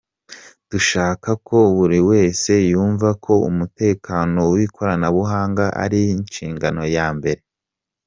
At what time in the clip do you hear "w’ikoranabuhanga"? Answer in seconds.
4.53-5.65